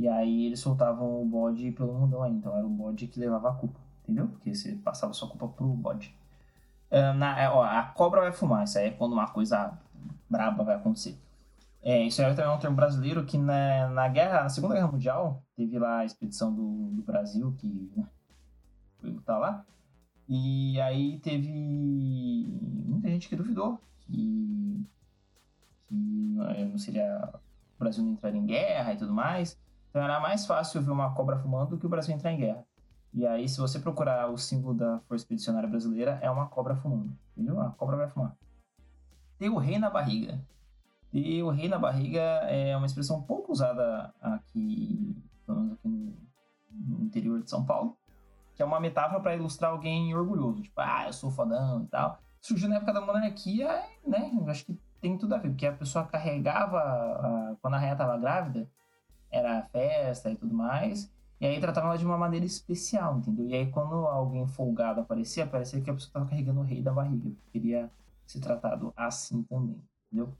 E 0.00 0.08
aí 0.08 0.46
eles 0.46 0.60
soltavam 0.60 1.20
o 1.20 1.26
bode 1.26 1.70
pelo 1.72 1.92
mundão 1.92 2.22
aí. 2.22 2.32
Então 2.32 2.56
era 2.56 2.66
o 2.66 2.70
bode 2.70 3.06
que 3.06 3.20
levava 3.20 3.50
a 3.50 3.54
culpa, 3.54 3.78
entendeu? 4.02 4.28
Porque 4.28 4.54
você 4.54 4.72
passava 4.76 5.12
sua 5.12 5.28
culpa 5.28 5.46
pro 5.46 5.66
bode. 5.66 6.16
Uh, 6.90 7.12
na, 7.12 7.38
é, 7.38 7.50
ó, 7.50 7.62
a 7.62 7.82
cobra 7.82 8.22
vai 8.22 8.32
fumar. 8.32 8.64
Isso 8.64 8.78
aí 8.78 8.86
é 8.86 8.90
quando 8.92 9.12
uma 9.12 9.28
coisa 9.28 9.78
braba 10.28 10.64
vai 10.64 10.76
acontecer. 10.76 11.18
É, 11.82 12.02
isso 12.02 12.22
aí 12.22 12.34
também 12.34 12.50
é 12.50 12.54
um 12.54 12.58
termo 12.58 12.76
brasileiro 12.76 13.26
que 13.26 13.36
na, 13.36 13.90
na 13.90 14.08
guerra, 14.08 14.44
na 14.44 14.48
Segunda 14.48 14.74
Guerra 14.74 14.90
Mundial, 14.90 15.42
teve 15.54 15.78
lá 15.78 15.98
a 15.98 16.04
expedição 16.06 16.50
do, 16.54 16.90
do 16.92 17.02
Brasil 17.02 17.54
que 17.58 17.92
né, 17.94 18.08
foi 19.00 19.10
lutar 19.10 19.38
lá. 19.38 19.66
E 20.26 20.80
aí 20.80 21.20
teve 21.20 22.48
muita 22.86 23.06
gente 23.10 23.28
que 23.28 23.36
duvidou 23.36 23.78
que, 23.98 24.82
que 25.88 25.94
não 25.94 26.78
seria 26.78 27.28
o 27.76 27.78
Brasil 27.78 28.02
não 28.02 28.12
entrar 28.12 28.34
em 28.34 28.46
guerra 28.46 28.94
e 28.94 28.96
tudo 28.96 29.12
mais. 29.12 29.60
Então 29.90 30.02
era 30.02 30.20
mais 30.20 30.46
fácil 30.46 30.80
ver 30.80 30.92
uma 30.92 31.12
cobra 31.12 31.36
fumando 31.36 31.70
do 31.70 31.78
que 31.78 31.86
o 31.86 31.88
Brasil 31.88 32.14
entrar 32.14 32.32
em 32.32 32.38
guerra. 32.38 32.64
E 33.12 33.26
aí, 33.26 33.48
se 33.48 33.58
você 33.58 33.80
procurar 33.80 34.30
o 34.30 34.38
símbolo 34.38 34.72
da 34.72 35.00
Força 35.00 35.24
Expedicionária 35.24 35.68
Brasileira, 35.68 36.18
é 36.22 36.30
uma 36.30 36.46
cobra 36.46 36.76
fumando. 36.76 37.12
Entendeu? 37.36 37.60
A 37.60 37.70
cobra 37.70 37.96
vai 37.96 38.08
fumar. 38.08 38.36
Ter 39.36 39.48
o 39.48 39.58
rei 39.58 39.78
na 39.78 39.90
barriga. 39.90 40.40
Ter 41.10 41.42
o 41.42 41.50
rei 41.50 41.68
na 41.68 41.78
barriga 41.78 42.20
é 42.20 42.76
uma 42.76 42.86
expressão 42.86 43.20
pouco 43.20 43.50
usada 43.50 44.14
aqui, 44.20 45.16
pelo 45.44 45.58
menos 45.58 45.72
aqui 45.72 45.88
no, 45.88 46.14
no 46.72 47.04
interior 47.04 47.42
de 47.42 47.50
São 47.50 47.64
Paulo, 47.64 47.96
que 48.54 48.62
é 48.62 48.64
uma 48.64 48.78
metáfora 48.78 49.20
para 49.20 49.34
ilustrar 49.34 49.72
alguém 49.72 50.14
orgulhoso. 50.14 50.62
Tipo, 50.62 50.80
ah, 50.80 51.06
eu 51.06 51.12
sou 51.12 51.32
fodão 51.32 51.82
e 51.82 51.86
tal. 51.88 52.20
Surgiu 52.40 52.68
na 52.68 52.76
época 52.76 52.92
da 52.92 53.00
monarquia, 53.00 53.82
né? 54.06 54.30
Acho 54.46 54.66
que 54.66 54.78
tem 55.00 55.18
tudo 55.18 55.34
a 55.34 55.38
ver, 55.38 55.48
porque 55.48 55.66
a 55.66 55.72
pessoa 55.72 56.06
carregava, 56.06 56.78
a, 56.78 57.56
quando 57.60 57.74
a 57.74 57.78
rainha 57.78 57.94
estava 57.94 58.16
grávida, 58.16 58.70
era 59.30 59.62
festa 59.64 60.30
e 60.30 60.36
tudo 60.36 60.54
mais. 60.54 61.10
E 61.40 61.46
aí 61.46 61.58
tratava 61.58 61.88
ela 61.88 61.96
de 61.96 62.04
uma 62.04 62.18
maneira 62.18 62.44
especial, 62.44 63.18
entendeu? 63.18 63.46
E 63.46 63.54
aí 63.54 63.70
quando 63.70 63.94
alguém 64.06 64.46
folgado 64.46 65.00
aparecia, 65.00 65.46
parecia 65.46 65.80
que 65.80 65.88
a 65.88 65.94
pessoa 65.94 66.08
estava 66.08 66.26
carregando 66.26 66.60
o 66.60 66.64
rei 66.64 66.82
da 66.82 66.92
barriga. 66.92 67.30
Queria 67.50 67.90
ser 68.26 68.40
tratado 68.40 68.92
assim 68.96 69.42
também, 69.44 69.82
entendeu? 70.06 70.34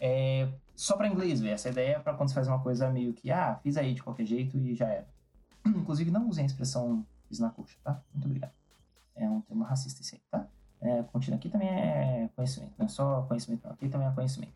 É, 0.00 0.48
só 0.74 0.96
para 0.96 1.08
inglês 1.08 1.40
ver, 1.40 1.50
essa 1.50 1.68
ideia 1.68 1.96
é 1.96 1.98
para 1.98 2.14
quando 2.14 2.28
você 2.28 2.34
faz 2.34 2.48
uma 2.48 2.60
coisa 2.60 2.90
meio 2.90 3.12
que, 3.12 3.30
ah, 3.30 3.58
fiz 3.62 3.76
aí 3.76 3.94
de 3.94 4.02
qualquer 4.02 4.26
jeito 4.26 4.58
e 4.58 4.74
já 4.74 4.88
era. 4.88 5.06
Inclusive, 5.66 6.10
não 6.10 6.28
usem 6.28 6.44
a 6.44 6.46
expressão 6.46 7.04
fiz 7.28 7.38
na 7.38 7.50
coxa, 7.50 7.76
tá? 7.82 8.00
Muito 8.12 8.26
obrigado. 8.26 8.52
É 9.14 9.28
um 9.28 9.40
termo 9.40 9.64
racista 9.64 10.00
esse 10.00 10.16
aí, 10.16 10.20
tá? 10.30 10.46
É, 10.80 11.02
continua 11.04 11.38
aqui 11.38 11.48
também 11.48 11.68
é 11.68 12.28
conhecimento, 12.36 12.74
não 12.78 12.86
é 12.86 12.88
só 12.88 13.22
conhecimento, 13.22 13.64
não. 13.64 13.72
Aqui 13.72 13.88
também 13.88 14.06
é 14.06 14.10
conhecimento. 14.10 14.52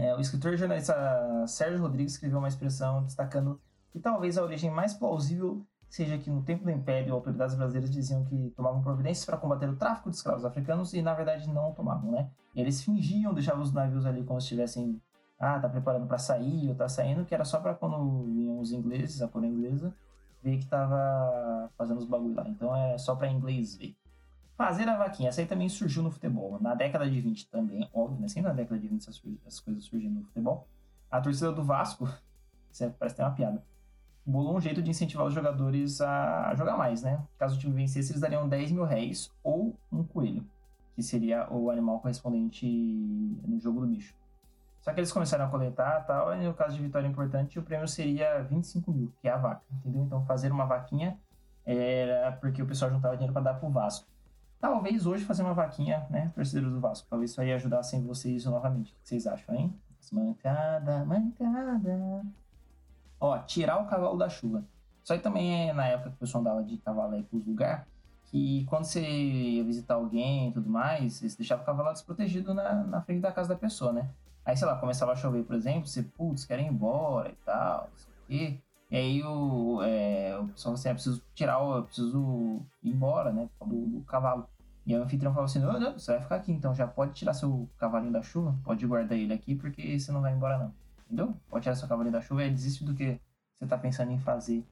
É, 0.00 0.16
o 0.16 0.20
escritor 0.20 0.54
e 0.54 0.56
jornalista 0.56 0.94
Sérgio 1.46 1.82
Rodrigues 1.82 2.14
escreveu 2.14 2.38
uma 2.38 2.48
expressão 2.48 3.02
destacando 3.04 3.60
que 3.92 4.00
talvez 4.00 4.38
a 4.38 4.42
origem 4.42 4.70
mais 4.70 4.94
plausível 4.94 5.62
seja 5.90 6.16
que 6.16 6.30
no 6.30 6.42
tempo 6.42 6.64
do 6.64 6.70
Império, 6.70 7.12
autoridades 7.12 7.54
brasileiras 7.54 7.90
diziam 7.90 8.24
que 8.24 8.50
tomavam 8.56 8.80
providências 8.80 9.26
para 9.26 9.36
combater 9.36 9.68
o 9.68 9.76
tráfico 9.76 10.08
de 10.08 10.16
escravos 10.16 10.44
africanos 10.44 10.94
e, 10.94 11.02
na 11.02 11.12
verdade, 11.12 11.52
não 11.52 11.72
tomavam, 11.72 12.12
né? 12.12 12.30
Eles 12.54 12.82
fingiam, 12.82 13.34
deixavam 13.34 13.60
os 13.60 13.72
navios 13.72 14.06
ali 14.06 14.24
como 14.24 14.40
se 14.40 14.46
estivessem, 14.46 15.02
ah, 15.38 15.58
tá 15.58 15.68
preparando 15.68 16.06
para 16.06 16.16
sair 16.16 16.68
ou 16.68 16.74
tá 16.74 16.88
saindo, 16.88 17.24
que 17.24 17.34
era 17.34 17.44
só 17.44 17.60
para 17.60 17.74
quando 17.74 18.22
vinham 18.32 18.58
os 18.58 18.72
ingleses, 18.72 19.20
a 19.20 19.28
coroa 19.28 19.50
inglesa, 19.50 19.94
ver 20.42 20.58
que 20.58 20.66
tava 20.66 21.68
fazendo 21.76 21.98
os 21.98 22.06
bagulho 22.06 22.36
lá. 22.36 22.48
Então 22.48 22.74
é 22.74 22.96
só 22.96 23.16
para 23.16 23.28
inglês 23.28 23.76
ver. 23.76 23.96
Fazer 24.60 24.86
a 24.90 24.94
vaquinha, 24.94 25.30
essa 25.30 25.40
aí 25.40 25.46
também 25.46 25.70
surgiu 25.70 26.02
no 26.02 26.10
futebol. 26.10 26.58
Na 26.60 26.74
década 26.74 27.08
de 27.08 27.18
20 27.18 27.48
também, 27.48 27.88
óbvio, 27.94 28.20
né? 28.20 28.28
Sempre 28.28 28.50
na 28.50 28.54
década 28.54 28.78
de 28.78 28.88
20 28.88 29.08
essas 29.08 29.58
coisas 29.58 29.84
surgindo 29.84 30.20
no 30.20 30.26
futebol. 30.26 30.68
A 31.10 31.18
torcida 31.18 31.50
do 31.50 31.64
Vasco, 31.64 32.06
isso 32.70 32.84
é, 32.84 32.90
parece 32.90 33.16
ter 33.16 33.22
uma 33.22 33.30
piada, 33.30 33.64
bolou 34.26 34.54
um 34.54 34.60
jeito 34.60 34.82
de 34.82 34.90
incentivar 34.90 35.26
os 35.26 35.32
jogadores 35.32 36.02
a 36.02 36.54
jogar 36.54 36.76
mais, 36.76 37.00
né? 37.00 37.24
Caso 37.38 37.56
o 37.56 37.58
time 37.58 37.72
vencesse, 37.72 38.12
eles 38.12 38.20
dariam 38.20 38.46
10 38.46 38.72
mil 38.72 38.84
réis 38.84 39.30
ou 39.42 39.74
um 39.90 40.04
coelho, 40.04 40.46
que 40.94 41.02
seria 41.02 41.50
o 41.50 41.70
animal 41.70 41.98
correspondente 41.98 42.66
no 42.66 43.58
jogo 43.58 43.80
do 43.80 43.86
bicho. 43.86 44.14
Só 44.82 44.92
que 44.92 45.00
eles 45.00 45.10
começaram 45.10 45.46
a 45.46 45.48
coletar 45.48 46.02
tal, 46.02 46.34
e 46.34 46.46
no 46.46 46.52
caso 46.52 46.76
de 46.76 46.82
vitória 46.82 47.08
importante, 47.08 47.58
o 47.58 47.62
prêmio 47.62 47.88
seria 47.88 48.42
25 48.42 48.92
mil, 48.92 49.10
que 49.22 49.26
é 49.26 49.30
a 49.30 49.38
vaca, 49.38 49.62
entendeu? 49.72 50.02
Então 50.02 50.22
fazer 50.26 50.52
uma 50.52 50.66
vaquinha 50.66 51.18
era 51.64 52.32
porque 52.32 52.62
o 52.62 52.66
pessoal 52.66 52.90
juntava 52.90 53.16
dinheiro 53.16 53.32
para 53.32 53.40
dar 53.40 53.54
pro 53.54 53.70
Vasco. 53.70 54.06
Talvez 54.60 55.06
hoje 55.06 55.24
fazer 55.24 55.42
uma 55.42 55.54
vaquinha, 55.54 56.06
né, 56.10 56.30
torcedores 56.34 56.70
do 56.70 56.80
Vasco, 56.80 57.08
talvez 57.08 57.30
isso 57.30 57.40
aí 57.40 57.50
ajudasse 57.52 57.98
vocês 58.00 58.44
novamente. 58.44 58.92
O 58.92 58.96
que 59.02 59.08
vocês 59.08 59.26
acham, 59.26 59.54
hein? 59.54 59.74
Mancada, 60.12 61.04
mancada. 61.04 62.22
Ó, 63.18 63.38
tirar 63.38 63.80
o 63.80 63.86
cavalo 63.86 64.18
da 64.18 64.28
chuva. 64.28 64.64
Isso 65.02 65.12
aí 65.12 65.18
também 65.18 65.70
é 65.70 65.72
na 65.72 65.86
época 65.86 66.10
que 66.10 66.16
o 66.16 66.18
pessoal 66.18 66.42
andava 66.42 66.62
de 66.62 66.76
cavalo 66.78 67.14
aí 67.14 67.22
pros 67.22 67.46
lugares, 67.46 67.86
que 68.24 68.66
quando 68.66 68.84
você 68.84 69.00
ia 69.00 69.64
visitar 69.64 69.94
alguém 69.94 70.48
e 70.48 70.52
tudo 70.52 70.68
mais, 70.68 71.20
você 71.20 71.36
deixava 71.36 71.62
o 71.62 71.64
cavalo 71.66 71.92
desprotegido 71.92 72.52
na, 72.52 72.84
na 72.84 73.00
frente 73.00 73.20
da 73.20 73.32
casa 73.32 73.48
da 73.48 73.56
pessoa, 73.56 73.92
né? 73.92 74.10
Aí, 74.44 74.56
sei 74.56 74.66
lá, 74.66 74.76
começava 74.76 75.12
a 75.12 75.16
chover, 75.16 75.44
por 75.44 75.54
exemplo, 75.54 75.86
você, 75.86 76.02
putz, 76.02 76.44
querem 76.44 76.66
ir 76.66 76.70
embora 76.70 77.30
e 77.30 77.36
tal, 77.44 77.88
não 77.90 77.98
sei 77.98 78.12
o 78.12 78.26
quê. 78.26 78.60
E 78.90 78.96
aí 78.96 79.22
o, 79.22 79.80
é, 79.82 80.36
o 80.38 80.48
pessoal 80.48 80.74
assim, 80.74 80.88
é 80.88 80.94
preciso 80.94 81.22
tirar, 81.34 81.60
eu 81.60 81.84
preciso 81.84 82.60
ir 82.82 82.90
embora, 82.90 83.32
né, 83.32 83.48
do, 83.64 83.86
do 83.86 84.00
cavalo. 84.02 84.48
E 84.86 84.96
o 84.96 85.02
anfitrião 85.02 85.32
falava 85.32 85.50
assim, 85.50 85.60
não, 85.60 85.78
não, 85.78 85.98
você 85.98 86.12
vai 86.12 86.20
ficar 86.20 86.36
aqui, 86.36 86.52
então 86.52 86.74
já 86.74 86.86
pode 86.86 87.12
tirar 87.12 87.34
seu 87.34 87.68
cavalinho 87.78 88.12
da 88.12 88.22
chuva, 88.22 88.56
pode 88.64 88.84
guardar 88.86 89.16
ele 89.16 89.32
aqui, 89.32 89.54
porque 89.54 89.98
você 89.98 90.10
não 90.10 90.20
vai 90.20 90.32
embora 90.32 90.58
não. 90.58 90.74
Entendeu? 91.06 91.34
Pode 91.48 91.62
tirar 91.62 91.76
seu 91.76 91.88
cavalinho 91.88 92.12
da 92.12 92.20
chuva 92.20 92.44
e 92.44 92.50
desiste 92.50 92.84
do 92.84 92.94
que 92.94 93.20
você 93.58 93.66
tá 93.66 93.78
pensando 93.78 94.10
em 94.10 94.18
fazer 94.18 94.64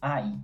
aí. 0.00 0.38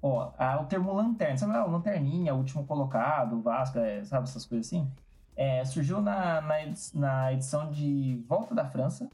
Ó, 0.00 0.32
a, 0.38 0.60
o 0.60 0.66
termo 0.66 0.92
lanterna, 0.94 1.36
sabe, 1.36 1.54
ah, 1.54 1.64
lanterninha, 1.64 2.34
último 2.34 2.66
colocado, 2.66 3.40
Vasco, 3.40 3.78
é, 3.78 4.04
sabe 4.04 4.24
essas 4.24 4.46
coisas 4.46 4.66
assim? 4.66 4.90
É, 5.36 5.64
surgiu 5.64 6.00
na, 6.00 6.40
na, 6.40 6.54
na, 6.94 7.32
edição 7.32 7.70
de 7.70 8.22
Volta 8.28 8.54
da 8.54 8.64
França. 8.66 9.08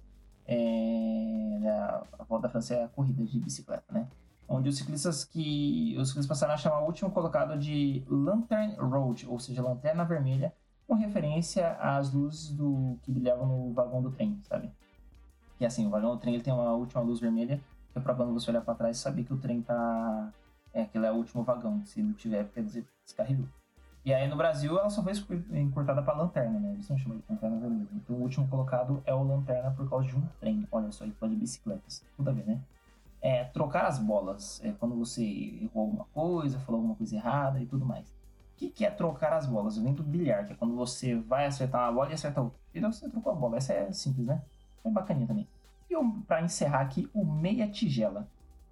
É, 0.50 1.68
a, 1.68 2.02
a, 2.18 2.24
Volta 2.24 2.44
da 2.44 2.48
França 2.48 2.74
é 2.74 2.84
a 2.84 2.88
corrida 2.88 3.22
de 3.22 3.38
bicicleta, 3.38 3.84
né? 3.92 4.08
Onde 4.48 4.70
os 4.70 4.78
ciclistas 4.78 5.26
que 5.26 5.94
os 5.98 6.08
ciclistas 6.08 6.26
passaram 6.26 6.54
a 6.54 6.56
chamar 6.56 6.80
o 6.80 6.86
último 6.86 7.10
colocado 7.10 7.58
de 7.58 8.02
Lantern 8.08 8.74
Road, 8.76 9.26
ou 9.28 9.38
seja, 9.38 9.60
lanterna 9.60 10.06
vermelha, 10.06 10.54
com 10.86 10.94
referência 10.94 11.72
às 11.74 12.10
luzes 12.14 12.50
do 12.50 12.98
que 13.02 13.12
brilhavam 13.12 13.46
no 13.46 13.74
vagão 13.74 14.00
do 14.00 14.10
trem, 14.10 14.40
sabe? 14.48 14.72
Que 15.58 15.66
assim, 15.66 15.86
o 15.86 15.90
vagão 15.90 16.12
do 16.12 16.18
trem 16.18 16.32
ele 16.32 16.42
tem 16.42 16.54
uma 16.54 16.72
última 16.72 17.02
luz 17.02 17.20
vermelha, 17.20 17.60
que 17.92 17.98
é 17.98 18.00
pra 18.00 18.14
quando 18.14 18.32
você 18.32 18.50
olhar 18.50 18.62
pra 18.62 18.74
trás 18.74 18.96
saber 18.96 19.24
que 19.24 19.34
o 19.34 19.38
trem 19.38 19.60
tá. 19.60 20.32
É, 20.72 20.82
aquele 20.82 21.04
é 21.04 21.12
o 21.12 21.16
último 21.16 21.42
vagão. 21.42 21.84
Se 21.84 22.02
não 22.02 22.14
tiver, 22.14 22.48
quer 22.48 22.62
dizer, 22.62 22.86
descarrilhou. 23.04 23.46
E 24.08 24.14
aí 24.14 24.26
no 24.26 24.36
Brasil 24.36 24.78
ela 24.78 24.88
só 24.88 25.02
foi 25.02 25.44
encurtada 25.52 26.02
pra 26.02 26.14
lanterna, 26.14 26.58
né? 26.58 26.72
Eles 26.72 26.88
não 26.88 26.96
chamam 26.96 27.18
de 27.18 27.24
lanterna 27.28 27.58
vermelha. 27.58 27.88
Então 27.92 28.16
o 28.16 28.22
último 28.22 28.48
colocado 28.48 29.02
é 29.04 29.12
o 29.12 29.22
lanterna 29.22 29.70
por 29.72 29.86
causa 29.86 30.08
de 30.08 30.16
um 30.16 30.22
trem. 30.40 30.66
Olha 30.72 30.90
só, 30.90 31.04
e 31.04 31.10
pode 31.10 31.34
de 31.34 31.40
bicicletas. 31.40 32.02
Tudo 32.16 32.30
a 32.30 32.32
ver, 32.32 32.46
né? 32.46 32.58
É, 33.20 33.44
trocar 33.44 33.84
as 33.84 33.98
bolas. 33.98 34.62
É 34.64 34.72
quando 34.72 34.94
você 34.94 35.22
errou 35.22 35.84
alguma 35.84 36.06
coisa, 36.06 36.58
falou 36.60 36.78
alguma 36.78 36.96
coisa 36.96 37.16
errada 37.16 37.60
e 37.60 37.66
tudo 37.66 37.84
mais. 37.84 38.08
O 38.08 38.14
que, 38.56 38.70
que 38.70 38.86
é 38.86 38.90
trocar 38.90 39.34
as 39.34 39.44
bolas? 39.44 39.76
Vem 39.76 39.92
do 39.92 40.02
bilhar, 40.02 40.46
que 40.46 40.54
é 40.54 40.56
quando 40.56 40.74
você 40.74 41.14
vai 41.14 41.44
acertar 41.44 41.82
uma 41.82 41.92
bola 41.92 42.10
e 42.10 42.14
acerta 42.14 42.40
outra. 42.40 42.58
Então 42.74 42.90
você 42.90 43.06
trocou 43.10 43.30
a 43.30 43.36
bola. 43.36 43.58
Essa 43.58 43.74
é 43.74 43.92
simples, 43.92 44.26
né? 44.26 44.40
É 44.84 44.90
bacaninha 44.90 45.26
também. 45.26 45.46
E 45.90 45.94
para 46.26 46.40
encerrar 46.40 46.80
aqui, 46.80 47.10
o 47.12 47.26
meia 47.26 47.68
tigela. 47.68 48.26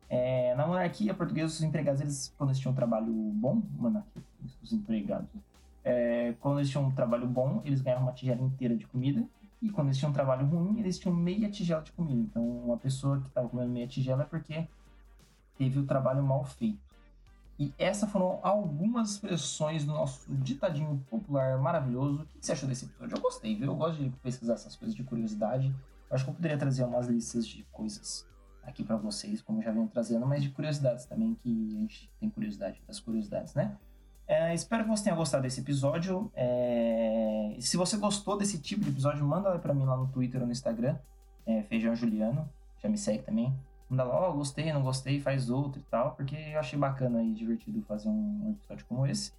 É, 0.09 0.55
na 0.55 0.67
monarquia 0.67 1.13
portuguesa, 1.13 1.47
os 1.47 1.63
empregados, 1.63 2.01
eles, 2.01 2.33
quando 2.39 2.51
eles 2.51 2.61
tinham 2.61 2.73
um 2.73 2.77
trabalho 2.77 3.13
bom, 3.13 3.63
monarquia, 3.73 4.23
os 4.63 4.73
empregados, 4.73 5.29
é, 5.85 6.35
quando 6.41 6.59
eles 6.59 6.71
tinham 6.71 6.85
um 6.85 6.93
trabalho 6.93 7.27
bom, 7.27 7.61
eles 7.65 7.81
ganhavam 7.81 8.05
uma 8.05 8.13
tigela 8.13 8.41
inteira 8.41 8.77
de 8.77 8.87
comida, 8.87 9.27
e 9.61 9.71
quando 9.71 9.89
eles 9.89 9.99
tinham 9.99 10.11
um 10.11 10.15
trabalho 10.15 10.47
ruim, 10.47 10.79
eles 10.79 10.99
tinham 10.99 11.15
meia 11.15 11.51
tigela 11.51 11.83
de 11.83 11.91
comida. 11.93 12.21
Então, 12.21 12.43
uma 12.43 12.77
pessoa 12.77 13.21
que 13.21 13.27
estava 13.27 13.49
comendo 13.49 13.71
meia 13.71 13.87
tigela 13.87 14.23
é 14.23 14.27
porque 14.27 14.69
teve 15.57 15.79
o 15.79 15.87
trabalho 15.87 16.23
mal 16.23 16.45
feito. 16.45 16.79
E 17.59 17.73
essas 17.79 18.11
foram 18.11 18.39
algumas 18.43 19.13
expressões 19.13 19.85
do 19.85 19.93
nosso 19.93 20.31
ditadinho 20.35 21.03
popular 21.09 21.59
maravilhoso. 21.59 22.23
O 22.23 22.27
que 22.39 22.45
você 22.45 22.53
achou 22.53 22.69
desse 22.69 22.85
episódio? 22.85 23.17
Eu 23.17 23.23
gostei, 23.23 23.57
viu? 23.57 23.69
Eu 23.69 23.77
gosto 23.77 24.03
de 24.03 24.11
pesquisar 24.23 24.55
essas 24.55 24.77
coisas 24.77 24.95
de 24.95 25.03
curiosidade. 25.03 25.75
Eu 26.11 26.15
acho 26.15 26.25
que 26.25 26.31
eu 26.31 26.35
poderia 26.35 26.59
trazer 26.59 26.85
umas 26.85 27.07
listas 27.07 27.47
de 27.47 27.63
coisas 27.73 28.27
aqui 28.67 28.83
para 28.85 28.97
vocês, 28.97 29.41
como 29.41 29.63
já 29.63 29.71
venho 29.71 29.89
trazendo, 29.89 30.27
mas 30.27 30.43
de 30.43 30.51
curiosidades 30.51 31.07
também, 31.07 31.35
que 31.43 31.77
a 31.77 31.81
gente 31.81 32.11
tem 32.21 32.29
curiosidade 32.29 32.83
das 32.87 33.01
curiosidades, 33.01 33.55
né? 33.55 33.77
É, 34.29 34.53
espero 34.53 34.83
que 34.83 34.91
você 34.91 35.05
tenha 35.05 35.15
gostado 35.15 35.45
desse 35.45 35.61
episódio. 35.61 36.31
É... 36.35 37.57
Se 37.61 37.77
você 37.77 37.97
gostou 37.97 38.37
desse 38.37 38.61
tipo 38.61 38.85
de 38.85 38.91
episódio, 38.91 39.25
manda 39.25 39.57
para 39.59 39.73
mim 39.73 39.85
lá 39.85 39.97
no 39.97 40.09
Twitter 40.09 40.41
ou 40.41 40.47
no 40.47 40.53
Instagram, 40.53 40.97
é, 41.47 41.63
Feijão 41.63 41.95
Juliano, 41.95 42.49
já 42.83 42.89
me 42.89 42.99
segue 42.99 43.23
também. 43.23 43.55
Manda 43.89 44.03
lá, 44.03 44.21
ó, 44.21 44.31
oh, 44.31 44.35
gostei, 44.35 44.73
não 44.73 44.83
gostei, 44.83 45.21
faz 45.21 45.49
outro 45.49 45.81
e 45.81 45.85
tal, 45.85 46.17
porque 46.17 46.35
eu 46.35 46.59
achei 46.59 46.77
bacana 46.77 47.23
e 47.23 47.33
divertido 47.33 47.81
fazer 47.83 48.09
um, 48.09 48.57
episódio 48.59 48.85
como 48.87 49.07
esse. 49.07 49.31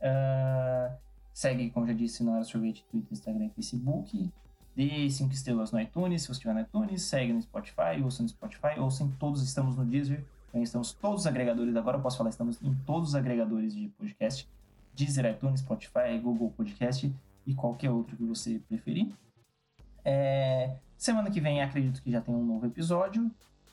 Uh, 0.00 0.94
segue, 1.34 1.70
como 1.70 1.84
já 1.84 1.92
disse, 1.92 2.22
no 2.22 2.32
Hora 2.32 2.44
Sorvete, 2.44 2.84
Twitter, 2.88 3.12
Instagram 3.12 3.46
e 3.46 3.50
Facebook. 3.50 4.30
Dê 4.78 5.10
5 5.10 5.34
estrelas 5.34 5.72
no 5.72 5.80
iTunes, 5.80 6.22
se 6.22 6.28
você 6.28 6.34
estiver 6.34 6.54
no 6.54 6.60
iTunes, 6.60 7.02
segue 7.02 7.32
no 7.32 7.42
Spotify, 7.42 8.00
ouça 8.00 8.22
no 8.22 8.28
Spotify, 8.28 8.78
ouça 8.78 9.02
em 9.02 9.10
todos, 9.10 9.42
estamos 9.42 9.76
no 9.76 9.84
Deezer, 9.84 10.24
estamos 10.54 10.92
todos 10.92 11.22
os 11.22 11.26
agregadores, 11.26 11.74
agora 11.74 11.96
eu 11.96 12.00
posso 12.00 12.16
falar, 12.16 12.30
estamos 12.30 12.62
em 12.62 12.72
todos 12.86 13.08
os 13.08 13.14
agregadores 13.16 13.74
de 13.74 13.88
podcast, 13.88 14.48
Deezer, 14.94 15.32
iTunes, 15.32 15.58
Spotify, 15.62 16.16
Google 16.22 16.52
Podcast 16.56 17.12
e 17.44 17.54
qualquer 17.56 17.90
outro 17.90 18.16
que 18.16 18.22
você 18.22 18.60
preferir. 18.68 19.10
É, 20.04 20.76
semana 20.96 21.28
que 21.28 21.40
vem 21.40 21.60
acredito 21.60 22.00
que 22.00 22.12
já 22.12 22.20
tem 22.20 22.32
um 22.32 22.44
novo 22.44 22.64
episódio. 22.64 23.28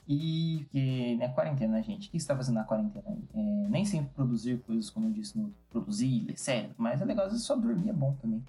E 0.07 0.65
que, 0.71 1.15
né, 1.17 1.29
quarentena, 1.29 1.81
gente, 1.81 2.07
o 2.07 2.11
que 2.11 2.17
está 2.17 2.35
fazendo 2.35 2.55
na 2.55 2.63
quarentena? 2.63 3.17
É, 3.33 3.39
nem 3.69 3.85
sempre 3.85 4.09
produzir 4.13 4.59
coisas, 4.59 4.89
como 4.89 5.07
eu 5.07 5.11
disse, 5.11 5.37
no 5.37 5.53
produzir, 5.69 6.25
ler 6.25 6.37
sério, 6.37 6.69
mas 6.77 7.01
é 7.01 7.05
legal, 7.05 7.25
às 7.25 7.31
vezes 7.31 7.45
só 7.45 7.55
dormir 7.55 7.89
é 7.89 7.93
bom 7.93 8.15
também. 8.21 8.43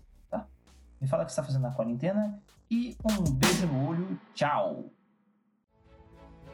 Me 1.00 1.06
fala 1.06 1.22
o 1.22 1.26
que 1.26 1.32
está 1.32 1.42
fazendo 1.42 1.62
na 1.62 1.70
quarentena 1.70 2.38
e 2.70 2.96
um 3.04 3.30
beijo 3.32 3.66
no 3.66 3.88
olho. 3.88 4.20
Tchau! 4.34 4.90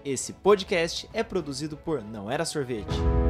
Esse 0.05 0.33
podcast 0.33 1.09
é 1.13 1.23
produzido 1.23 1.77
por 1.77 2.03
Não 2.03 2.31
Era 2.31 2.45
Sorvete. 2.45 3.22